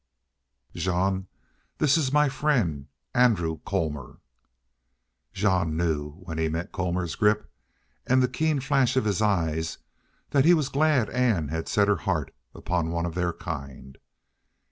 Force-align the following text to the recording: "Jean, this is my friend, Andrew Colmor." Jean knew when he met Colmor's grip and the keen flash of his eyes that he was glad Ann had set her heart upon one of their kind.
"Jean, 0.73 1.27
this 1.77 1.95
is 1.95 2.11
my 2.11 2.27
friend, 2.27 2.87
Andrew 3.13 3.59
Colmor." 3.59 4.17
Jean 5.31 5.77
knew 5.77 6.13
when 6.21 6.39
he 6.39 6.49
met 6.49 6.71
Colmor's 6.71 7.13
grip 7.13 7.47
and 8.07 8.23
the 8.23 8.27
keen 8.27 8.59
flash 8.59 8.97
of 8.97 9.05
his 9.05 9.21
eyes 9.21 9.77
that 10.31 10.43
he 10.43 10.55
was 10.55 10.69
glad 10.69 11.07
Ann 11.11 11.49
had 11.49 11.67
set 11.67 11.87
her 11.87 11.97
heart 11.97 12.33
upon 12.55 12.89
one 12.89 13.05
of 13.05 13.13
their 13.13 13.31
kind. 13.31 13.99